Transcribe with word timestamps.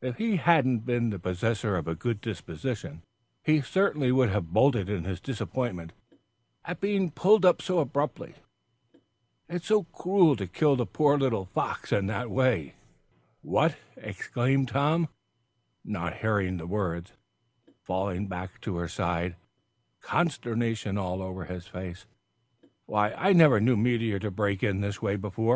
If 0.00 0.18
he 0.18 0.36
hadn't 0.36 0.86
been 0.86 1.10
the 1.10 1.18
possessor 1.18 1.76
of 1.76 1.88
a 1.88 1.96
good 1.96 2.20
disposition, 2.20 3.02
he 3.42 3.60
certainly 3.60 4.12
would 4.12 4.28
have 4.28 4.52
bolted 4.52 4.88
in 4.88 5.02
his 5.02 5.18
disappointment 5.20 5.92
at 6.64 6.78
being 6.80 7.10
pulled 7.10 7.44
up 7.44 7.60
so 7.60 7.80
abruptly. 7.80 8.34
"It's 9.48 9.66
so 9.66 9.82
cruel 9.82 10.36
to 10.36 10.46
kill 10.46 10.76
the 10.76 10.86
poor 10.86 11.18
fox 11.46 11.90
in 11.90 12.06
that 12.06 12.30
way." 12.30 12.68
"Eh 12.68 12.72
what!" 13.42 13.76
exclaimed 13.96 14.68
Tom, 14.68 15.08
not 15.84 16.18
hearing 16.18 16.58
the 16.58 16.68
words, 16.68 17.14
falling 17.82 18.28
back 18.28 18.60
to 18.60 18.76
her 18.76 18.86
side, 18.86 19.34
consternation 20.00 20.96
all 20.96 21.20
over 21.20 21.46
his 21.46 21.66
face. 21.66 22.06
"Why, 22.86 23.10
I 23.14 23.32
never 23.32 23.58
knew 23.58 23.76
Meteor 23.76 24.20
to 24.20 24.30
break 24.30 24.62
in 24.62 24.82
this 24.82 25.02
way 25.02 25.16
before." 25.16 25.52